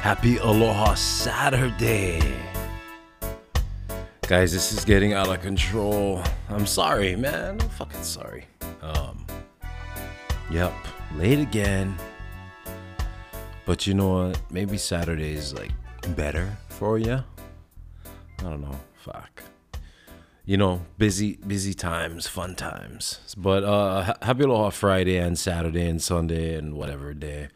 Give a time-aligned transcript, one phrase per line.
[0.00, 2.22] Happy Aloha Saturday.
[4.22, 6.22] Guys, this is getting out of control.
[6.48, 7.60] I'm sorry, man.
[7.60, 8.46] I'm fucking sorry.
[8.80, 9.26] Um
[10.50, 10.72] Yep,
[11.16, 11.98] late again.
[13.66, 14.40] But you know what?
[14.50, 15.72] Maybe Saturday is like
[16.16, 17.22] better for you.
[18.38, 18.80] I don't know.
[19.04, 19.42] Fuck.
[20.46, 23.20] You know, busy busy times, fun times.
[23.36, 27.48] But uh happy Aloha Friday and Saturday and Sunday and whatever day.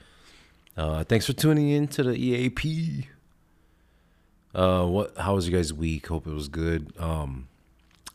[0.77, 3.09] Uh, thanks for tuning in to the EAP.
[4.55, 5.17] Uh, what?
[5.17, 6.09] How was your guys' week?
[6.09, 6.93] Hope it was good.
[6.99, 7.49] Um,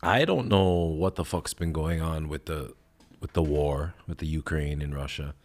[0.01, 2.73] I don't know what the fuck's been going on with the
[3.19, 5.35] with the war with the Ukraine and Russia.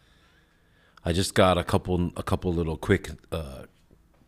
[1.04, 3.64] I just got a couple a couple little quick uh,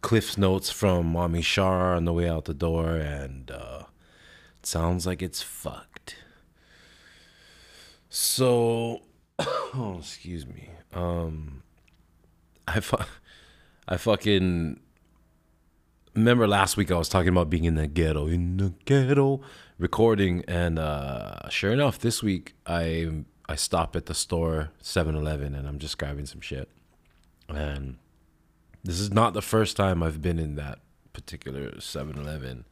[0.01, 3.85] Cliff's notes from Mommy Shar on the way out the door, and uh,
[4.61, 6.17] it sounds like it's fucked.
[8.09, 9.03] So,
[9.39, 10.71] oh, excuse me.
[10.93, 11.63] Um,
[12.67, 12.97] I fu-
[13.89, 14.81] I fucking
[16.15, 19.41] remember last week I was talking about being in the ghetto, in the ghetto,
[19.79, 25.69] recording, and uh, sure enough, this week I I stop at the store 7-Eleven and
[25.69, 26.69] I'm just grabbing some shit,
[27.49, 27.99] and
[28.83, 30.81] this is not the first time I've been in that
[31.13, 32.65] particular 7-Eleven,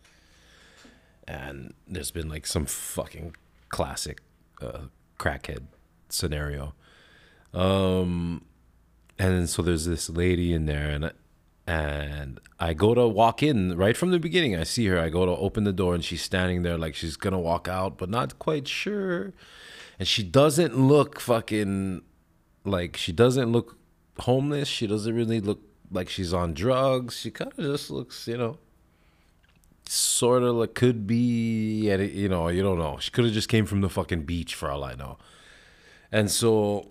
[1.29, 3.37] and there's been like some fucking
[3.69, 4.21] classic
[4.61, 4.87] uh,
[5.19, 5.65] crackhead
[6.09, 6.75] scenario.
[7.53, 8.45] Um,
[9.19, 11.13] and so there's this lady in there and
[11.67, 14.55] and I go to walk in right from the beginning.
[14.55, 14.99] I see her.
[14.99, 17.97] I go to open the door and she's standing there like she's gonna walk out,
[17.97, 19.33] but not quite sure.
[19.99, 22.03] And she doesn't look fucking
[22.65, 23.79] like she doesn't look
[24.21, 24.69] homeless.
[24.69, 27.17] She doesn't really look like she's on drugs.
[27.19, 28.59] She kind of just looks, you know,
[29.89, 32.99] sort of like could be, you know, you don't know.
[32.99, 35.19] She could have just came from the fucking beach for all I know.
[36.13, 36.91] And so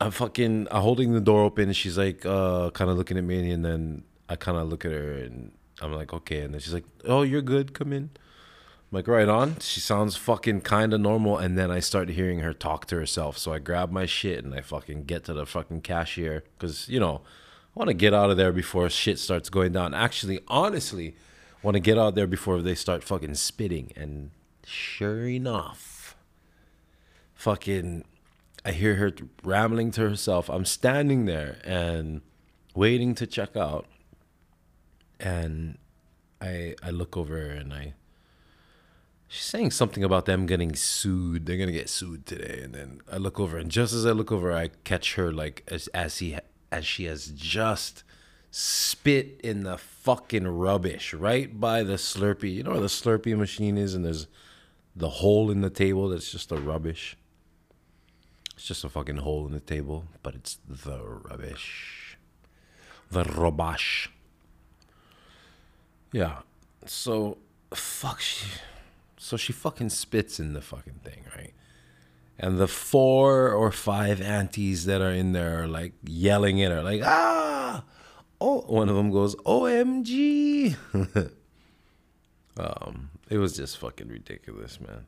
[0.00, 3.24] I'm fucking I'm holding the door open and she's like uh kind of looking at
[3.24, 6.60] me and then I kind of look at her and I'm like okay and then
[6.60, 8.10] she's like oh you're good come in.
[8.90, 9.58] I'm like right on.
[9.60, 13.36] She sounds fucking kind of normal and then I start hearing her talk to herself
[13.36, 17.00] so I grab my shit and I fucking get to the fucking cashier cuz you
[17.00, 17.22] know
[17.74, 19.94] I want to get out of there before shit starts going down.
[19.94, 21.16] Actually honestly
[21.62, 24.30] want to get out there before they start fucking spitting and
[24.64, 26.16] sure enough
[27.34, 28.04] fucking
[28.68, 29.12] I hear her
[29.42, 30.50] rambling to herself.
[30.50, 32.20] I'm standing there and
[32.74, 33.86] waiting to check out.
[35.18, 35.78] And
[36.42, 37.94] I I look over and I
[39.26, 41.46] she's saying something about them getting sued.
[41.46, 42.60] They're gonna get sued today.
[42.62, 45.64] And then I look over and just as I look over, I catch her like
[45.68, 46.36] as as he
[46.70, 48.04] as she has just
[48.50, 52.56] spit in the fucking rubbish right by the Slurpee.
[52.56, 54.26] You know where the Slurpee machine is, and there's
[54.94, 57.16] the hole in the table that's just the rubbish.
[58.58, 62.18] It's just a fucking hole in the table, but it's the rubbish.
[63.08, 64.10] The rubbish.
[66.10, 66.38] Yeah.
[66.84, 67.38] So,
[67.72, 68.48] fuck, she.
[69.16, 71.52] So she fucking spits in the fucking thing, right?
[72.36, 76.82] And the four or five aunties that are in there are like yelling at her,
[76.82, 77.84] like, ah!
[78.40, 80.74] Oh, one of them goes, OMG!
[82.56, 85.06] um, it was just fucking ridiculous, man.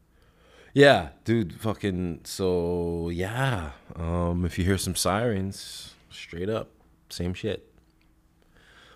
[0.73, 3.73] Yeah, dude, fucking so yeah.
[3.97, 6.71] Um if you hear some sirens, straight up,
[7.09, 7.67] same shit.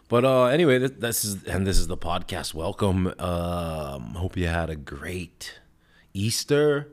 [0.09, 2.55] But uh anyway, th- this is and this is the podcast.
[2.55, 3.13] Welcome.
[3.19, 5.59] Um hope you had a great
[6.13, 6.93] Easter.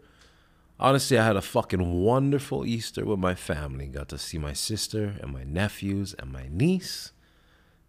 [0.80, 3.86] Honestly, I had a fucking wonderful Easter with my family.
[3.86, 7.12] Got to see my sister and my nephews and my niece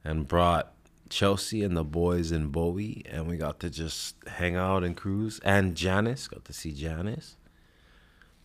[0.04, 0.74] and brought
[1.08, 5.40] Chelsea and the boys and Bowie, and we got to just hang out and cruise.
[5.44, 7.36] And Janice, got to see Janice,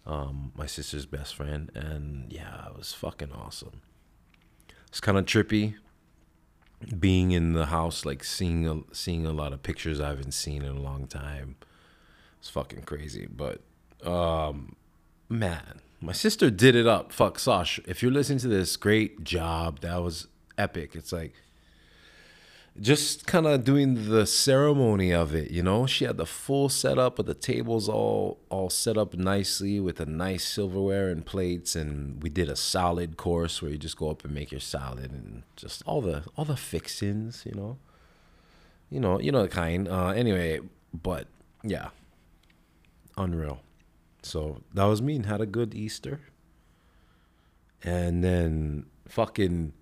[0.05, 3.81] um, my sister's best friend, and yeah, it was fucking awesome.
[4.87, 5.75] It's kind of trippy
[6.99, 10.61] being in the house, like seeing a, seeing a lot of pictures I haven't seen
[10.63, 11.55] in a long time.
[12.39, 13.61] It's fucking crazy, but
[14.05, 14.75] um,
[15.27, 17.11] man, my sister did it up.
[17.11, 19.81] Fuck Sosh, if you're listening to this, great job.
[19.81, 20.27] That was
[20.57, 20.95] epic.
[20.95, 21.33] It's like
[22.79, 25.85] just kind of doing the ceremony of it you know?
[25.85, 30.05] She had the full setup with the tables all all set up nicely with a
[30.05, 34.23] nice silverware and plates and we did a salad course where you just go up
[34.23, 37.77] and make your salad and just all the all the fixings you know?
[38.89, 39.87] You know you know the kind.
[39.87, 40.59] Uh anyway
[40.93, 41.27] but
[41.63, 41.89] yeah.
[43.17, 43.61] Unreal.
[44.21, 46.19] So that was me and had a good easter.
[47.83, 49.73] And then fucking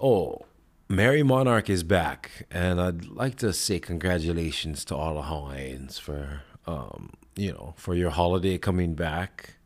[0.00, 0.42] oh
[0.88, 6.44] Merrie Monarch is back, and I'd like to say congratulations to all the Hawaiians for,
[6.66, 9.56] um, you know, for your holiday coming back,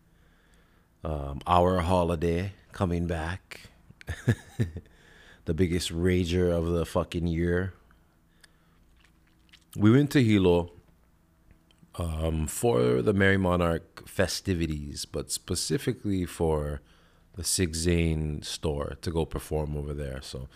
[1.05, 3.61] um, our holiday coming back.
[5.45, 7.73] the biggest rager of the fucking year.
[9.77, 10.73] We went to Hilo
[11.95, 16.81] um, for the Merrie Monarch festivities, but specifically for
[17.37, 20.21] the Sig Zane store to go perform over there.
[20.21, 20.49] So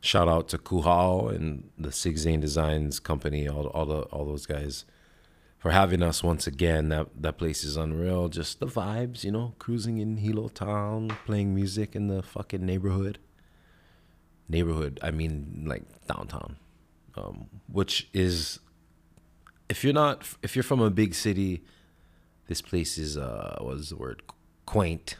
[0.00, 4.46] shout out to Kuhao and the Sig Zane Designs company, all all the all those
[4.46, 4.84] guys
[5.58, 6.88] for having us once again.
[6.88, 8.28] That that place is unreal.
[8.28, 13.18] Just the vibes, you know, cruising in Hilo town, playing music in the fucking neighborhood.
[14.48, 16.56] Neighborhood, I mean like downtown.
[17.16, 18.60] Um, which is
[19.68, 21.64] if you're not if you're from a big city,
[22.46, 24.22] this place is uh what is the word?
[24.64, 25.16] Quaint.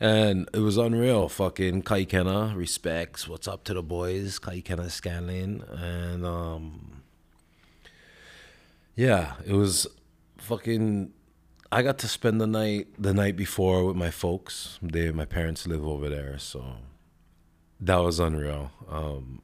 [0.00, 1.28] And it was unreal.
[1.28, 3.26] Fucking Kai Kenna, respects.
[3.26, 4.38] What's up to the boys?
[4.38, 5.62] Kai Kenna Scanlon.
[5.62, 7.02] And um
[8.94, 9.86] yeah, it was
[10.38, 11.12] fucking
[11.70, 14.78] I got to spend the night the night before with my folks.
[14.80, 16.76] They my parents live over there, so
[17.80, 18.70] that was unreal.
[18.88, 19.42] Um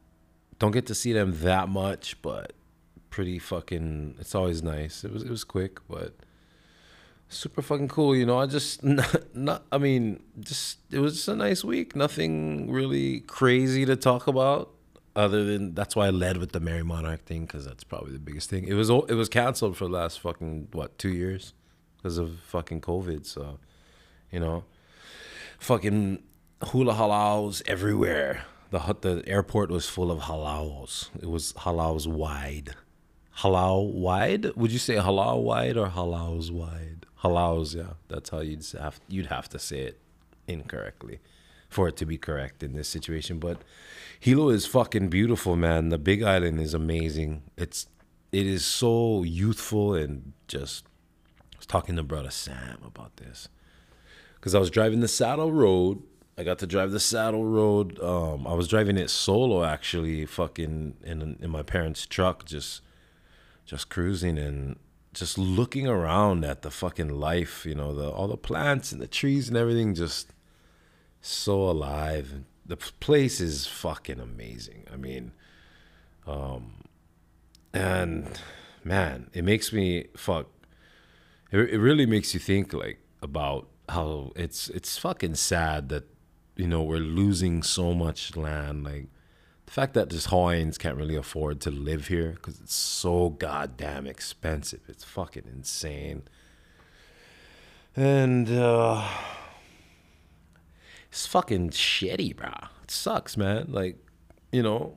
[0.61, 2.53] don't get to see them that much, but
[3.11, 4.17] pretty fucking.
[4.19, 5.05] It's always nice.
[5.05, 6.15] It was it was quick, but
[7.35, 8.15] super fucking cool.
[8.17, 11.95] You know, I just not, not I mean, just it was just a nice week.
[11.97, 14.71] Nothing really crazy to talk about.
[15.17, 18.19] Other than that's why I led with the Merrie Monarch thing because that's probably the
[18.19, 18.67] biggest thing.
[18.67, 21.55] It was it was canceled for the last fucking what two years
[21.97, 23.25] because of fucking COVID.
[23.25, 23.59] So,
[24.33, 24.65] you know,
[25.59, 26.23] fucking
[26.65, 28.45] hula halaus everywhere.
[28.71, 31.11] The the airport was full of halaus.
[31.21, 32.75] It was halaus wide
[33.39, 34.55] halal wide.
[34.57, 37.04] Would you say halal wide or halaus wide?
[37.25, 37.95] Halaus, yeah.
[38.09, 39.99] That's how you'd have you'd have to say it
[40.47, 41.21] incorrectly
[41.71, 43.39] for it to be correct in this situation.
[43.39, 43.63] But
[44.21, 45.89] Hilo is fucking beautiful, man.
[45.89, 47.43] The Big Island is amazing.
[47.57, 47.87] It's
[48.31, 50.85] it is so youthful and just.
[51.55, 53.49] I was talking to brother Sam about this
[54.35, 56.03] because I was driving the Saddle Road.
[56.37, 57.99] I got to drive the Saddle Road.
[58.01, 62.83] Um, I was driving it solo actually, fucking in in my parents' truck, just
[63.65, 64.77] just cruising and
[65.15, 69.07] just looking around at the fucking life, you know, the all the plants and the
[69.07, 70.33] trees and everything just
[71.21, 72.45] so alive.
[72.67, 74.87] The place is fucking amazing.
[74.93, 75.33] I mean,
[76.27, 76.85] um
[77.73, 78.29] and
[78.85, 80.49] man, it makes me fuck
[81.51, 86.05] it, it really makes you think like about how it's it's fucking sad that
[86.57, 89.09] you know we're losing so much land like
[89.75, 94.83] fact that just Hawaiians can't really afford to live here because it's so goddamn expensive.
[94.87, 96.23] It's fucking insane.
[97.97, 99.05] And uh,
[101.09, 102.53] it's fucking shitty, bro.
[102.85, 103.67] It sucks, man.
[103.69, 103.99] Like,
[104.53, 104.97] you know,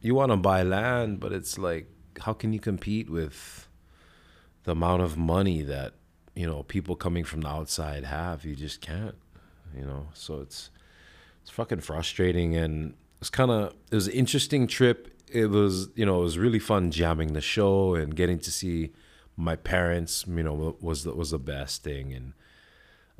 [0.00, 1.86] you want to buy land, but it's like,
[2.20, 3.68] how can you compete with
[4.64, 5.92] the amount of money that
[6.34, 8.46] you know people coming from the outside have?
[8.46, 9.16] You just can't,
[9.76, 10.08] you know.
[10.14, 10.70] So it's
[11.42, 15.08] it's fucking frustrating and was kind of it was an interesting trip.
[15.30, 18.90] It was you know it was really fun jamming the show and getting to see
[19.36, 20.24] my parents.
[20.26, 22.32] You know was was the best thing and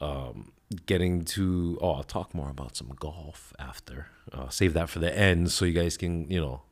[0.00, 0.50] um,
[0.87, 4.08] getting to oh I'll talk more about some golf after.
[4.32, 6.62] Uh, save that for the end so you guys can you know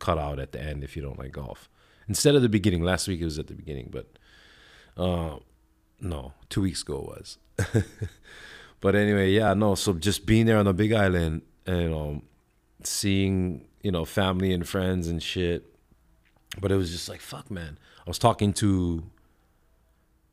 [0.00, 1.68] cut out at the end if you don't like golf
[2.08, 2.82] instead of the beginning.
[2.82, 4.18] Last week it was at the beginning, but
[4.96, 5.36] uh,
[6.00, 7.38] no, two weeks ago it was.
[8.80, 9.76] but anyway, yeah, no.
[9.76, 12.22] So just being there on the Big Island, and, know,
[12.86, 15.66] seeing you know family and friends and shit.
[16.60, 17.78] But it was just like fuck, man.
[18.06, 19.04] I was talking to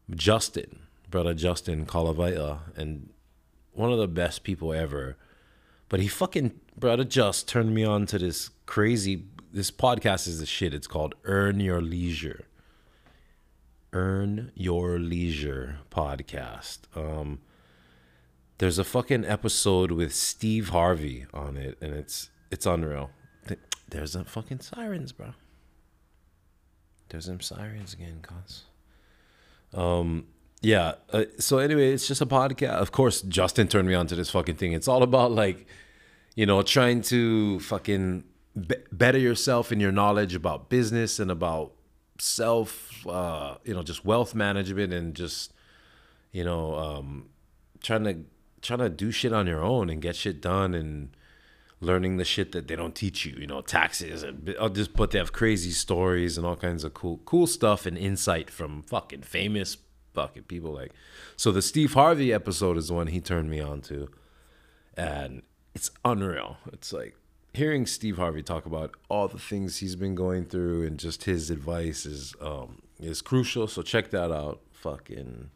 [0.10, 3.10] Justin, brother Justin Kalawaia, and
[3.74, 5.18] one of the best people ever.
[5.90, 9.26] But he fucking brother just turned me on to this crazy.
[9.54, 10.74] This podcast is the shit.
[10.74, 12.46] It's called Earn Your Leisure.
[13.94, 16.80] Earn Your Leisure podcast.
[16.96, 17.40] Um,
[18.58, 23.12] there's a fucking episode with Steve Harvey on it, and it's it's unreal.
[23.90, 25.34] There's a fucking sirens, bro.
[27.10, 28.64] There's them sirens again, cuz.
[29.74, 30.28] Um,
[30.62, 30.96] yeah.
[31.12, 32.72] Uh, so anyway, it's just a podcast.
[32.72, 34.74] Of course, Justin turned me on to this fucking thing.
[34.74, 35.68] It's all about like,
[36.36, 38.24] you know, trying to fucking
[38.56, 41.74] be- better yourself in your knowledge about business and about
[42.20, 45.54] self, uh, you know, just wealth management and just,
[46.32, 47.30] you know, um,
[47.82, 48.26] trying to
[48.62, 51.16] trying to do shit on your own and get shit done and
[51.80, 55.12] learning the shit that they don't teach you, you know, taxes and I'll just but
[55.12, 59.22] they have crazy stories and all kinds of cool cool stuff and insight from fucking
[59.22, 59.78] famous
[60.14, 60.92] fucking people like
[61.36, 64.10] so the Steve Harvey episode is the one he turned me on to
[64.98, 65.44] and
[65.76, 66.58] it's unreal.
[66.74, 67.16] It's like
[67.54, 71.52] hearing Steve Harvey talk about all the things he's been going through and just his
[71.52, 73.68] advice is um is crucial.
[73.68, 74.62] So check that out.
[74.74, 75.52] Fucking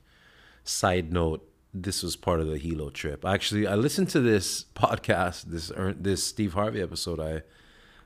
[0.64, 3.26] side note this was part of the Hilo trip.
[3.26, 7.20] Actually, I listened to this podcast, this this Steve Harvey episode.
[7.20, 7.44] I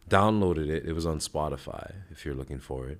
[0.09, 0.85] downloaded it.
[0.85, 2.99] It was on Spotify if you're looking for it,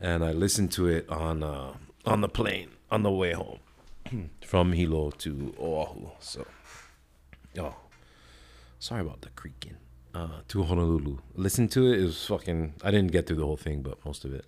[0.00, 3.60] and I listened to it on uh, on the plane on the way home
[4.44, 6.10] from Hilo to Oahu.
[6.20, 6.46] So,
[7.58, 7.76] oh,
[8.78, 9.76] sorry about the creaking.
[10.14, 11.18] Uh, to Honolulu.
[11.34, 11.98] Listen to it.
[11.98, 12.74] It was fucking.
[12.84, 14.44] I didn't get through the whole thing, but most of it.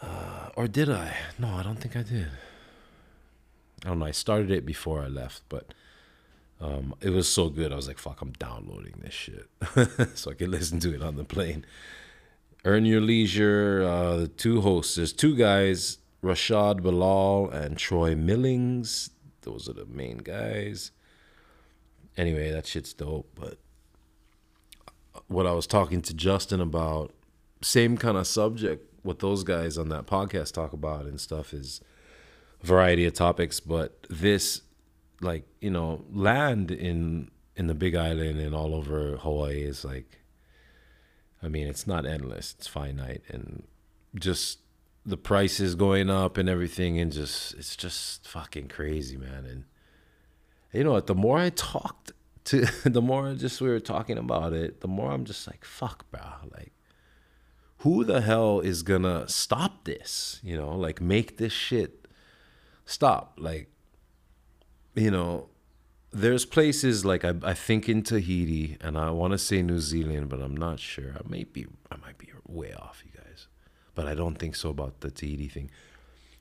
[0.00, 1.16] Uh, or did I?
[1.36, 2.28] No, I don't think I did.
[3.84, 4.06] I don't know.
[4.06, 5.72] I started it before I left, but
[6.60, 7.72] um, it was so good.
[7.72, 9.46] I was like, "Fuck, I'm downloading this shit
[10.14, 11.64] so I can listen to it on the plane."
[12.64, 13.82] Earn Your Leisure.
[13.84, 14.96] Uh, the two hosts.
[14.96, 19.10] There's two guys, Rashad Bilal and Troy Millings.
[19.42, 20.90] Those are the main guys.
[22.16, 23.30] Anyway, that shit's dope.
[23.36, 23.58] But
[25.28, 27.14] what I was talking to Justin about,
[27.62, 28.84] same kind of subject.
[29.02, 31.80] What those guys on that podcast talk about and stuff is
[32.62, 33.60] variety of topics.
[33.60, 34.62] But this,
[35.20, 40.18] like you know, land in in the Big Island and all over Hawaii is like
[41.42, 43.64] I mean, it's not endless; it's finite, and
[44.14, 44.58] just
[45.06, 49.44] the prices going up and everything, and just it's just fucking crazy, man.
[49.44, 49.64] And
[50.72, 51.06] you know what?
[51.06, 52.12] The more I talked
[52.44, 56.10] to, the more just we were talking about it, the more I'm just like, fuck,
[56.10, 56.20] bro.
[56.52, 56.72] Like,
[57.78, 60.40] who the hell is gonna stop this?
[60.42, 62.07] You know, like make this shit
[62.88, 63.34] stop.
[63.38, 63.68] Like,
[64.94, 65.50] you know,
[66.10, 70.30] there's places like I, I think in Tahiti and I want to say New Zealand,
[70.30, 71.12] but I'm not sure.
[71.14, 73.46] I may be I might be way off, you guys,
[73.94, 75.70] but I don't think so about the Tahiti thing.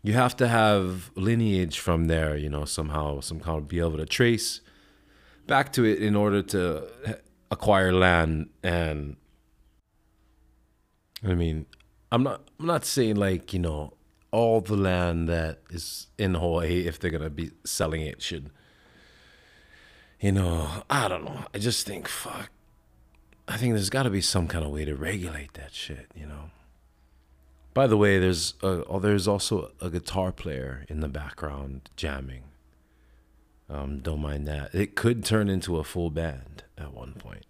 [0.02, 3.98] You have to have lineage from there, you know, somehow, some kind of be able
[3.98, 4.62] to trace
[5.48, 6.88] back to it in order to
[7.52, 8.50] acquire land.
[8.64, 9.18] And
[11.26, 11.66] I mean,
[12.10, 13.97] I'm not I'm not saying like you know
[14.32, 18.52] all the land that is in Hawaii, if they're gonna be selling it, should
[20.20, 21.46] you know, I don't know.
[21.54, 22.50] I just think, fuck.
[23.48, 26.26] I think there's got to be some kind of way to regulate that shit, you
[26.26, 26.50] know.
[27.74, 32.44] By the way, there's a, oh, there's also a guitar player in the background jamming.
[33.70, 34.74] Um, don't mind that.
[34.74, 37.46] It could turn into a full band at one point.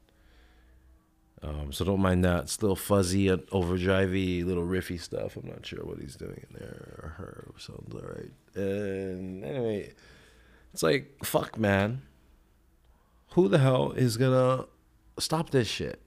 [1.43, 2.43] Um, so don't mind that.
[2.43, 5.35] It's a little fuzzy, overdrivey, little riffy stuff.
[5.35, 7.51] I'm not sure what he's doing in there or her.
[7.57, 8.31] Sounds all right.
[8.55, 9.93] And anyway,
[10.73, 12.01] it's like fuck, man
[13.37, 14.65] who the hell is gonna
[15.19, 16.01] stop this shit?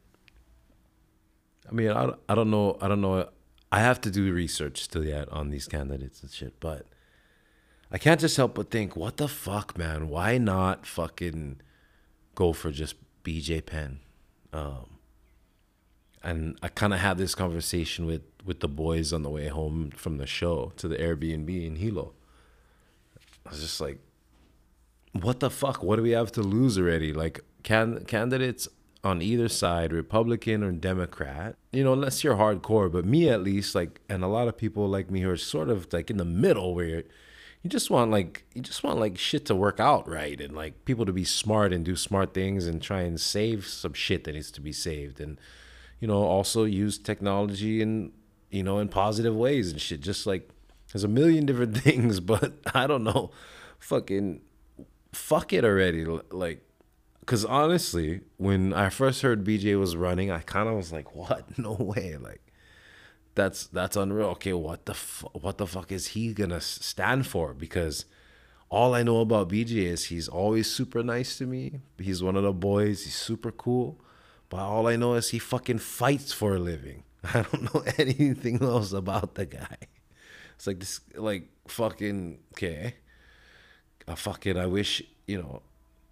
[1.69, 2.77] I mean, I, I don't know.
[2.81, 3.29] I don't know.
[3.71, 6.87] I have to do research still yet on these candidates and shit, but
[7.93, 10.09] I can't just help but think, what the fuck, man?
[10.09, 11.61] Why not fucking
[12.35, 14.01] go for just BJ Penn?
[14.53, 14.99] Um,
[16.23, 19.91] and I kind of had this conversation with with the boys on the way home
[19.91, 22.13] from the show to the Airbnb in Hilo.
[23.47, 23.99] I was just like,
[25.13, 25.83] what the fuck?
[25.83, 27.13] What do we have to lose already?
[27.13, 28.69] Like can candidates
[29.03, 33.75] on either side, Republican or Democrat, you know, unless you're hardcore, but me at least,
[33.75, 36.25] like, and a lot of people like me who are sort of like in the
[36.25, 37.05] middle where
[37.63, 40.85] you just want like you just want like shit to work out right and like
[40.85, 44.33] people to be smart and do smart things and try and save some shit that
[44.33, 45.39] needs to be saved and
[46.01, 48.13] you know also use technology in
[48.51, 50.51] you know in positive ways and shit just like
[50.93, 53.31] there's a million different things but i don't know
[53.79, 54.41] fucking
[55.13, 56.05] fuck it already.
[56.31, 56.63] Like,
[57.21, 61.47] because honestly, when I first heard BJ was running, I kind of was like, what?
[61.59, 62.17] No way.
[62.17, 62.43] Like,
[63.35, 64.29] that's that's unreal.
[64.29, 67.55] Okay, what the fu- what the fuck is he gonna stand for?
[67.55, 68.05] Because
[68.69, 71.81] all I know about BJ is he's always super nice to me.
[71.99, 73.05] He's one of the boys.
[73.05, 74.01] He's super cool.
[74.51, 77.05] But all I know is he fucking fights for a living.
[77.25, 79.77] I don't know anything else about the guy.
[80.57, 82.97] It's like this, like fucking okay
[84.07, 85.63] uh, a fucking I wish, you know,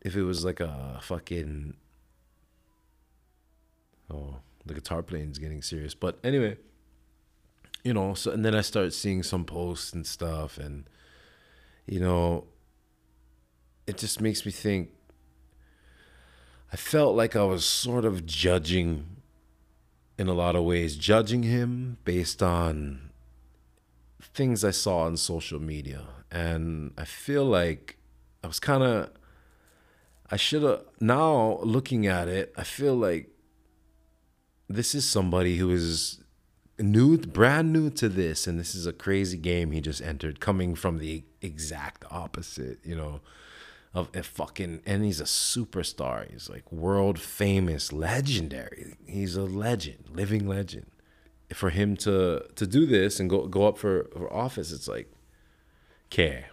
[0.01, 1.75] if it was like a fucking
[4.11, 5.95] oh, the guitar playing is getting serious.
[5.95, 6.57] But anyway,
[7.83, 10.89] you know, so and then I start seeing some posts and stuff and
[11.87, 12.45] you know,
[13.87, 14.91] it just makes me think
[16.73, 19.07] I felt like I was sort of judging
[20.19, 23.11] in a lot of ways, judging him based on
[24.21, 26.03] things I saw on social media.
[26.31, 27.99] And I feel like
[28.45, 29.11] I was kind of
[30.31, 33.31] I should have now looking at it, I feel like
[34.69, 36.23] this is somebody who is
[36.79, 40.75] new brand new to this and this is a crazy game he just entered coming
[40.75, 43.21] from the exact opposite, you know,
[43.95, 46.31] of a fucking and he's a superstar.
[46.31, 48.95] He's like world famous, legendary.
[49.07, 50.87] He's a legend, living legend.
[51.55, 55.11] For him to to do this and go go up for, for office, it's like
[56.11, 56.51] care.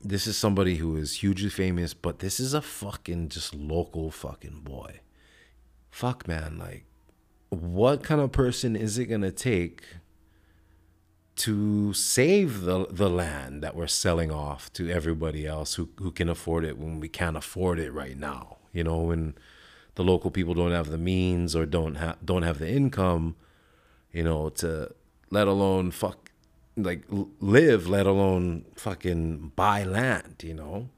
[0.00, 4.60] this is somebody who is hugely famous, but this is a fucking just local fucking
[4.64, 5.00] boy.
[5.90, 6.58] Fuck, man.
[6.58, 6.84] Like,
[7.50, 9.82] what kind of person is it gonna take
[11.34, 16.28] to save the the land that we're selling off to everybody else who who can
[16.28, 18.58] afford it when we can't afford it right now?
[18.72, 19.34] You know, when
[19.94, 23.36] the local people don't have the means or don't have don't have the income,
[24.12, 24.94] you know, to
[25.30, 26.30] let alone fuck
[26.76, 27.04] like
[27.40, 30.90] live, let alone fucking buy land, you know.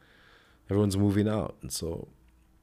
[0.71, 1.57] Everyone's moving out.
[1.63, 2.09] And so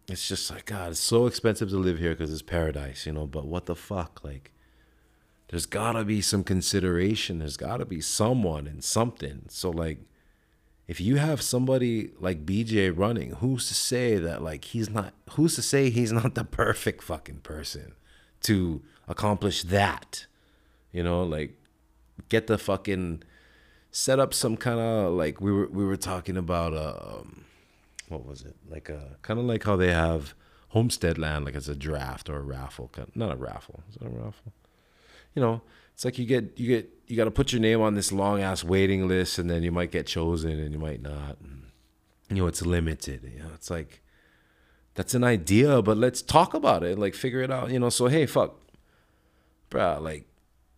[0.07, 3.27] it's just like god, it's so expensive to live here cuz it's paradise, you know,
[3.27, 4.51] but what the fuck like
[5.51, 7.39] there's got to be some consideration.
[7.39, 9.43] There's got to be someone and something.
[9.49, 9.99] So like
[10.87, 15.55] if you have somebody like BJ running, who's to say that like he's not who's
[15.55, 17.93] to say he's not the perfect fucking person
[18.43, 20.25] to accomplish that?
[20.93, 21.53] You know, like
[22.29, 23.23] get the fucking
[23.91, 27.43] set up some kind of like we were we were talking about um
[28.07, 28.55] what was it?
[28.69, 30.33] Like a kind of like how they have
[30.69, 33.83] homestead land like it's a draft or a raffle, not a raffle.
[33.89, 34.53] Is it a raffle?
[35.35, 35.61] You know,
[35.93, 38.41] it's like you get you get you got to put your name on this long
[38.41, 41.37] ass waiting list, and then you might get chosen, and you might not.
[41.41, 41.63] And,
[42.29, 43.23] you know, it's limited.
[43.23, 44.01] You know, it's like
[44.95, 47.71] that's an idea, but let's talk about it, like figure it out.
[47.71, 48.59] You know, so hey, fuck,
[49.69, 50.25] bruh, like,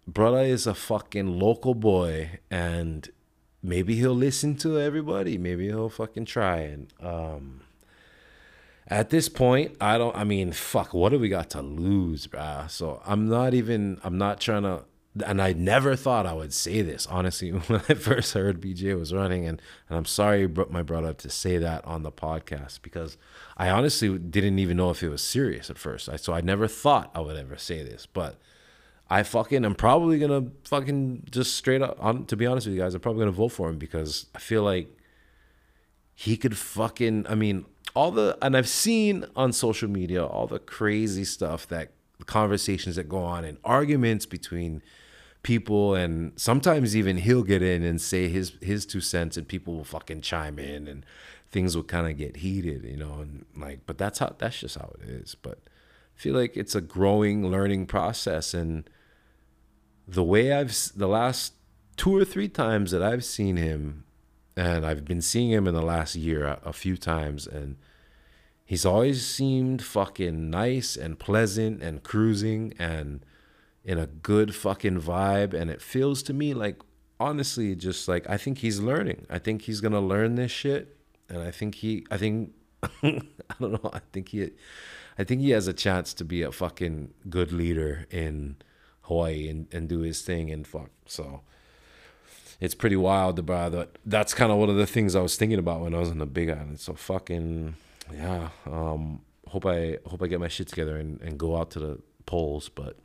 [0.08, 3.10] brother is a fucking local boy, and
[3.62, 5.38] maybe he'll listen to everybody.
[5.38, 7.62] Maybe he'll fucking try and um
[8.88, 10.16] at this point, I don't.
[10.16, 10.94] I mean, fuck.
[10.94, 12.70] What do we got to lose, bruh?
[12.70, 14.00] So I'm not even.
[14.04, 14.84] I'm not trying to.
[15.26, 19.14] And I never thought I would say this, honestly, when I first heard BJ was
[19.14, 19.48] running.
[19.48, 23.16] And, and I'm sorry, my brother, to say that on the podcast because
[23.56, 26.10] I honestly didn't even know if it was serious at first.
[26.10, 28.08] I, so I never thought I would ever say this.
[28.08, 28.40] But
[29.08, 32.82] I fucking am probably to fucking just straight up, on, to be honest with you
[32.82, 34.88] guys, I'm probably to vote for him because I feel like
[36.16, 40.60] he could fucking, I mean, all the and I've seen on social media all the
[40.60, 41.92] crazy stuff that
[42.26, 44.82] conversations that go on and arguments between
[45.44, 49.76] people and sometimes even he'll get in and say his his two cents and people
[49.76, 51.06] will fucking chime in and
[51.52, 54.78] things will kind of get heated, you know, and like but that's how that's just
[54.78, 55.36] how it is.
[55.36, 58.90] But I feel like it's a growing learning process and
[60.08, 61.54] the way I've the last
[61.96, 64.06] two or three times that I've seen him
[64.56, 67.78] and I've been seeing him in the last year a, a few times, and
[68.66, 73.26] he's always seemed fucking nice and pleasant and cruising and
[73.84, 75.54] in a good fucking vibe.
[75.54, 76.82] And it feels to me like,
[77.20, 79.26] honestly, just like I think he's learning.
[79.30, 80.98] I think he's gonna learn this shit,
[81.30, 83.22] and I think he, I think, I
[83.60, 83.90] don't know.
[83.92, 84.52] I think he,
[85.18, 88.58] I think he has a chance to be a fucking good leader in
[89.02, 90.90] Hawaii and, and do his thing and fuck.
[91.06, 91.42] So
[92.64, 93.70] it's pretty wild, bro.
[93.70, 96.10] That that's kind of one of the things I was thinking about when I was
[96.10, 96.80] in the Big Island.
[96.80, 97.76] So fucking
[98.14, 98.50] yeah.
[98.66, 102.00] Um, hope I hope I get my shit together and, and go out to the
[102.26, 102.70] polls.
[102.70, 102.96] But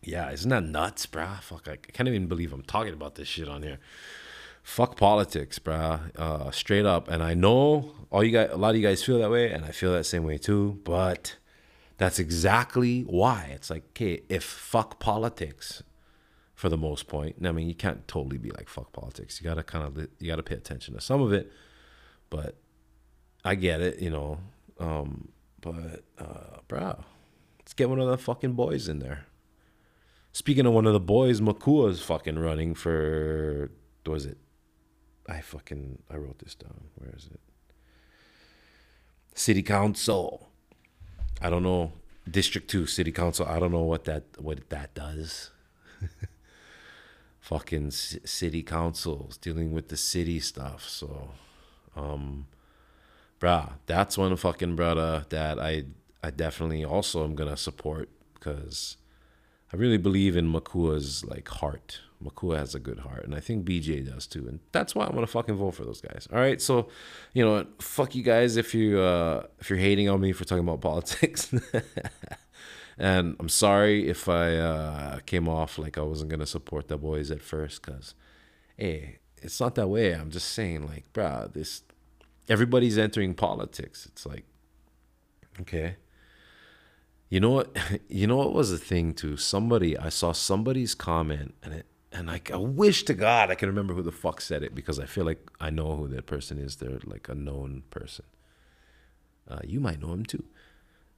[0.00, 1.26] yeah, isn't that nuts, bro?
[1.40, 3.78] Fuck, I can't even believe I'm talking about this shit on here.
[4.62, 5.98] Fuck politics, bro.
[6.16, 7.08] Uh, straight up.
[7.08, 9.64] And I know all you guys, a lot of you guys feel that way, and
[9.64, 10.80] I feel that same way too.
[10.84, 11.34] But
[11.98, 15.82] that's exactly why it's like, okay, if fuck politics
[16.62, 17.34] for the most point.
[17.44, 19.40] I mean, you can't totally be like fuck politics.
[19.40, 21.50] You gotta kind of you gotta pay attention to some of it,
[22.30, 22.54] but
[23.44, 24.38] I get it, you know.
[24.78, 27.02] Um, but uh, bro,
[27.58, 29.26] let's get one of the fucking boys in there.
[30.30, 33.72] Speaking of one of the boys, Makua is fucking running for
[34.06, 34.38] was it?
[35.28, 36.90] I fucking I wrote this down.
[36.94, 37.40] Where is it?
[39.34, 40.48] City Council.
[41.40, 41.90] I don't know.
[42.30, 43.46] District Two City Council.
[43.46, 45.50] I don't know what that what that does.
[47.42, 50.88] fucking city councils dealing with the city stuff.
[50.88, 51.30] So,
[51.96, 52.46] um,
[53.40, 55.84] bruh, that's one fucking brother that I
[56.22, 58.96] I definitely also am gonna support because
[59.72, 62.00] I really believe in Makua's like heart.
[62.20, 65.12] Makua has a good heart, and I think BJ does too, and that's why I'm
[65.12, 66.28] gonna fucking vote for those guys.
[66.32, 66.88] All right, so
[67.34, 70.62] you know, fuck you guys if you uh, if you're hating on me for talking
[70.62, 71.52] about politics.
[72.98, 77.30] And I'm sorry if I uh, came off like I wasn't gonna support the boys
[77.30, 78.14] at first, cause,
[78.76, 80.12] hey, it's not that way.
[80.12, 81.82] I'm just saying, like, bro, this
[82.48, 84.06] everybody's entering politics.
[84.06, 84.44] It's like,
[85.60, 85.96] okay,
[87.28, 87.76] you know what?
[88.08, 89.36] You know what was the thing too?
[89.36, 93.68] Somebody I saw somebody's comment, and it and like I wish to God I can
[93.68, 96.58] remember who the fuck said it because I feel like I know who that person
[96.58, 96.76] is.
[96.76, 98.26] They're like a known person.
[99.48, 100.44] Uh, you might know him too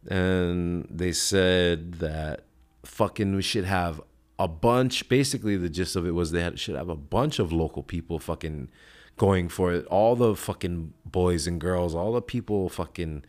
[0.08, 2.44] and they said that
[2.84, 4.00] fucking we should have
[4.38, 5.08] a bunch.
[5.08, 8.18] Basically, the gist of it was they had, should have a bunch of local people
[8.18, 8.70] fucking
[9.16, 9.86] going for it.
[9.86, 13.24] All the fucking boys and girls, all the people fucking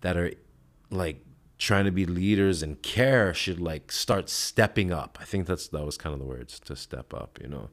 [0.00, 0.32] that are
[0.90, 1.24] like
[1.58, 5.18] trying to be leaders and care should like start stepping up.
[5.20, 7.70] I think that's that was kind of the words to step up, you know.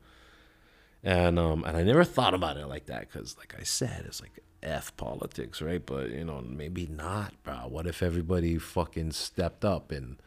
[1.04, 4.22] And um and I never thought about it like that cuz like I said it's
[4.22, 5.86] like f politics, right?
[5.86, 7.68] But you know, maybe not, bro.
[7.68, 10.18] What if everybody fucking stepped up and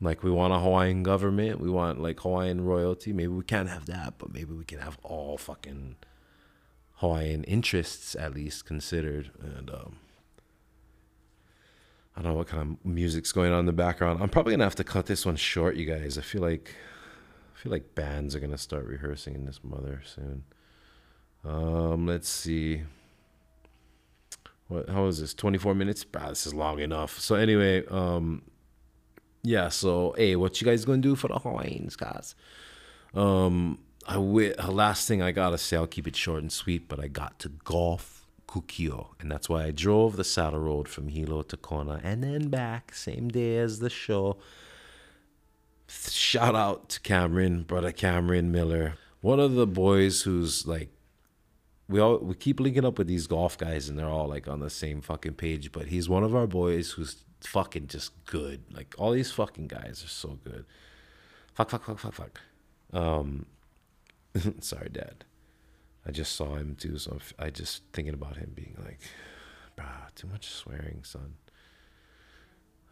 [0.00, 3.12] like we want a Hawaiian government, we want like Hawaiian royalty.
[3.12, 5.96] Maybe we can't have that, but maybe we can have all fucking
[6.96, 9.30] Hawaiian interests at least considered.
[9.42, 9.96] And um,
[12.16, 14.22] I don't know what kind of music's going on in the background.
[14.22, 16.16] I'm probably gonna have to cut this one short, you guys.
[16.16, 16.74] I feel like
[17.60, 20.44] feel like bands are gonna start rehearsing in this mother soon.
[21.44, 22.82] Um, let's see.
[24.68, 24.88] What?
[24.88, 25.34] How is this?
[25.34, 26.04] 24 minutes?
[26.04, 27.18] Bah, this is long enough.
[27.18, 28.42] So anyway, um,
[29.42, 29.68] yeah.
[29.68, 32.34] So hey, what you guys gonna do for the Hawaiians, guys?
[33.14, 36.98] Um, I w- last thing I gotta say, I'll keep it short and sweet, but
[36.98, 41.42] I got to golf Kukio, and that's why I drove the saddle road from Hilo
[41.42, 44.38] to Kona and then back same day as the show.
[45.90, 50.88] Shout out to Cameron, brother Cameron Miller, one of the boys who's like
[51.88, 54.60] we all we keep linking up with these golf guys and they're all like on
[54.60, 58.62] the same fucking page but he's one of our boys who's fucking just good.
[58.72, 60.64] Like all these fucking guys are so good.
[61.54, 62.40] Fuck fuck fuck fuck fuck.
[62.92, 63.46] Um
[64.60, 65.24] sorry dad.
[66.06, 69.00] I just saw him too so i just thinking about him being like
[69.76, 71.34] brah too much swearing son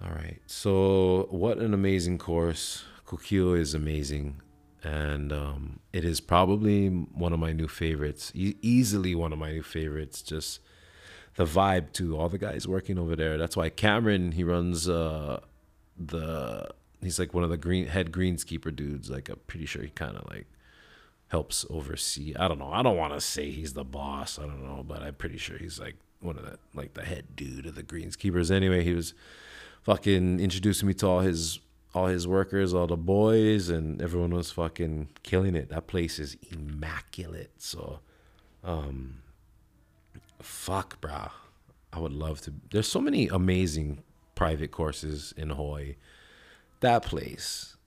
[0.02, 4.40] all right so what an amazing course kukio is amazing
[4.82, 8.30] and um, it is probably one of my new favorites.
[8.34, 10.22] E- easily one of my new favorites.
[10.22, 10.60] Just
[11.34, 12.16] the vibe too.
[12.16, 13.38] All the guys working over there.
[13.38, 15.40] That's why Cameron he runs uh,
[15.96, 16.68] the.
[17.00, 19.10] He's like one of the green head greenskeeper dudes.
[19.10, 20.46] Like I'm pretty sure he kind of like
[21.28, 22.34] helps oversee.
[22.38, 22.72] I don't know.
[22.72, 24.38] I don't want to say he's the boss.
[24.38, 27.34] I don't know, but I'm pretty sure he's like one of the like the head
[27.34, 28.50] dude of the greenskeepers.
[28.50, 29.14] Anyway, he was
[29.88, 31.60] fucking introducing me to all his
[31.94, 35.70] all his workers, all the boys, and everyone was fucking killing it.
[35.70, 37.52] That place is immaculate.
[37.56, 38.00] So,
[38.62, 39.22] um,
[40.42, 41.30] fuck, brah.
[41.90, 42.52] I would love to.
[42.70, 44.02] There's so many amazing
[44.34, 45.96] private courses in Hawaii.
[46.80, 47.78] That place,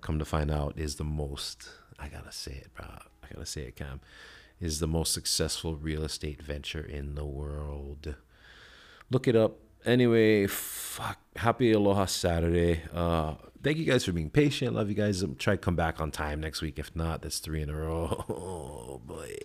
[0.00, 1.68] come to find out, is the most.
[1.98, 3.02] I gotta say it, brah.
[3.22, 4.00] I gotta say it, Cam.
[4.62, 8.14] Is the most successful real estate venture in the world.
[9.10, 9.58] Look it up.
[9.84, 11.18] Anyway, fuck.
[11.36, 12.82] Happy Aloha Saturday.
[12.92, 14.74] Uh, thank you guys for being patient.
[14.74, 15.22] Love you guys.
[15.22, 16.78] I'm try to come back on time next week.
[16.78, 18.24] If not, that's three in a row.
[18.90, 19.36] Oh boy.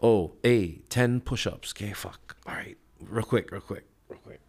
[0.00, 1.72] Oh, hey, 10 push-ups.
[1.72, 2.36] Okay, fuck.
[2.46, 2.76] All right.
[3.00, 4.40] Real quick, real quick, real quick.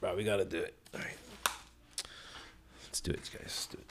[0.00, 0.74] Bro, we gotta do it.
[0.94, 1.16] All right.
[2.86, 3.42] Let's do it, guys.
[3.42, 3.86] Let's do it.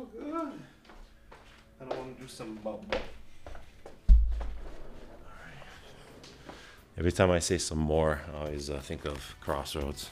[0.00, 0.52] So good.
[1.80, 2.82] I don't want to do some about.
[6.98, 10.10] Every time I say some more, I always uh, think of Crossroads.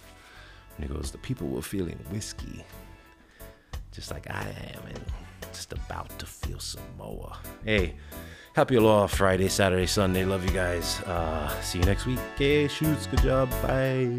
[0.77, 2.65] And he goes, The people were feeling whiskey,
[3.93, 4.43] just like I
[4.75, 5.01] am, and
[5.53, 7.33] just about to feel some more.
[7.65, 7.95] Hey,
[8.55, 10.25] happy Aloha Friday, Saturday, Sunday.
[10.25, 11.01] Love you guys.
[11.03, 12.21] Uh, see you next week.
[12.35, 13.07] Okay, shoots.
[13.07, 13.51] Good job.
[13.63, 14.17] Bye.